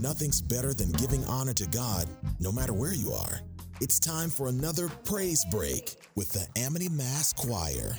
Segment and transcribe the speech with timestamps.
[0.00, 2.06] Nothing's better than giving honor to God,
[2.38, 3.40] no matter where you are.
[3.80, 7.96] It's time for another praise break with the Amity Mass Choir.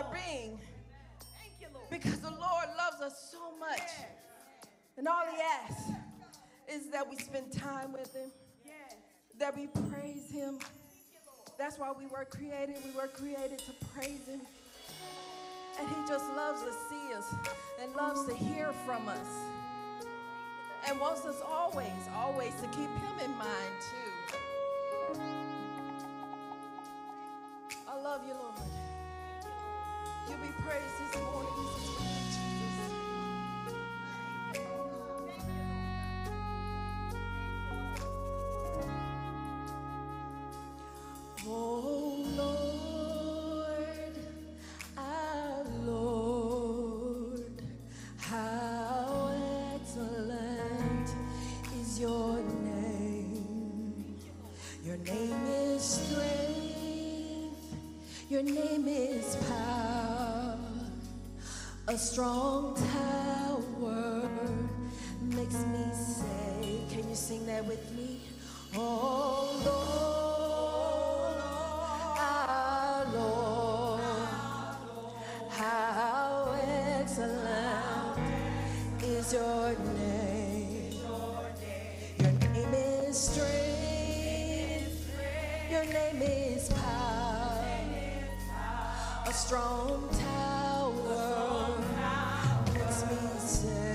[0.00, 0.58] our being.
[1.90, 3.90] Because the Lord loves us so much.
[4.96, 5.90] And all He asks
[6.68, 8.30] is that we spend time with Him,
[9.38, 10.58] that we praise Him.
[11.58, 12.76] That's why we were created.
[12.84, 14.40] We were created to praise Him.
[15.78, 17.34] And He just loves to see us
[17.82, 19.26] and loves to hear from us.
[20.88, 24.09] And wants us always, always to keep Him in mind, too.
[61.90, 64.30] A strong tower
[65.22, 68.20] makes me say, Can you sing that with me?
[68.76, 71.40] Oh Lord,
[72.16, 74.00] our Lord,
[75.50, 76.54] how
[77.00, 78.20] excellent
[79.02, 80.92] is your name.
[82.20, 85.10] Your name is strength,
[85.68, 87.64] your name is power,
[89.26, 90.49] a strong tower
[93.08, 93.89] me say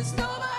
[0.00, 0.49] There's.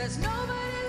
[0.00, 0.79] There's nobody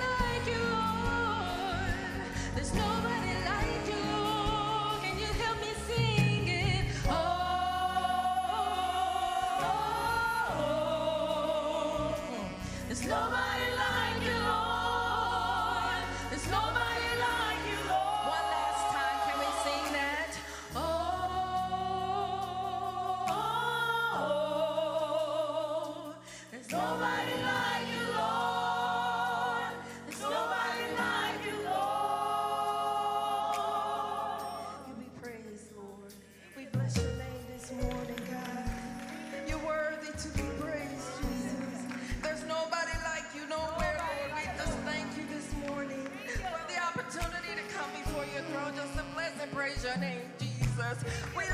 [50.02, 50.98] name, Jesus.
[51.38, 51.46] We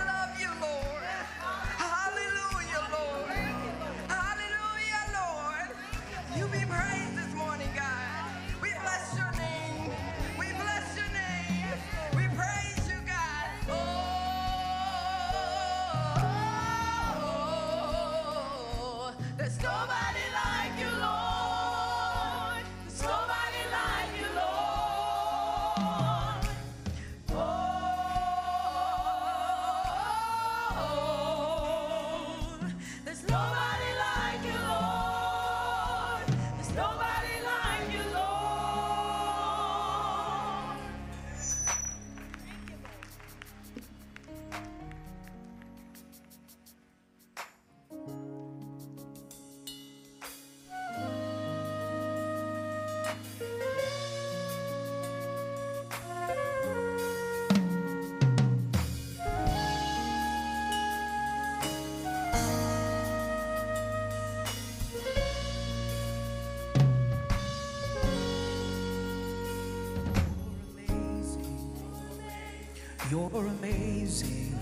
[73.09, 74.59] You're amazing.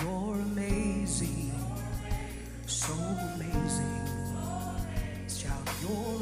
[0.00, 1.52] You're amazing.
[2.66, 4.06] So amazing.
[5.28, 6.19] Shout, you're